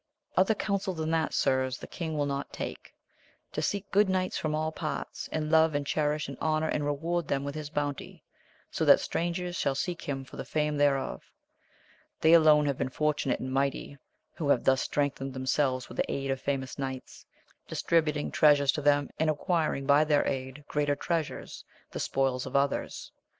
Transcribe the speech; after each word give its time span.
Other 0.35 0.55
counsel 0.55 0.95
than 0.95 1.11
this, 1.11 1.35
sirs, 1.35 1.77
the 1.77 1.85
king 1.85 2.17
will 2.17 2.25
not 2.25 2.51
take; 2.51 2.91
to 3.51 3.61
seek 3.61 3.91
good 3.91 4.09
knights 4.09 4.35
from 4.35 4.55
all 4.55 4.71
parts, 4.71 5.29
and 5.31 5.51
love 5.51 5.75
and 5.75 5.85
cherish 5.85 6.27
and 6.27 6.39
honour 6.39 6.69
and 6.69 6.83
reward 6.83 7.27
them 7.27 7.43
with 7.43 7.53
his 7.53 7.69
bounty, 7.69 8.23
so 8.71 8.83
that 8.83 8.99
strangers 8.99 9.55
shall 9.55 9.75
seek 9.75 10.01
him 10.01 10.25
for 10.25 10.37
the 10.37 10.43
fame 10.43 10.77
thereof. 10.77 11.21
They 12.21 12.33
alone 12.33 12.65
have 12.65 12.79
been 12.79 12.89
fortunate 12.89 13.39
and 13.39 13.53
mighty 13.53 13.99
who 14.33 14.49
have 14.49 14.63
thus 14.63 14.81
strengthened 14.81 15.35
themselves 15.35 15.87
with 15.87 15.97
the 15.97 16.11
aid 16.11 16.31
of 16.31 16.41
famous 16.41 16.79
knights, 16.79 17.27
distributing 17.67 18.31
treasures 18.31 18.71
to 18.71 18.81
them, 18.81 19.11
and 19.19 19.29
acquiring 19.29 19.85
by 19.85 20.03
their 20.03 20.27
aid 20.27 20.65
greater 20.67 20.95
treasures, 20.95 21.63
the 21.91 21.99
spoils 21.99 22.47
of 22.47 22.55
others. 22.55 23.11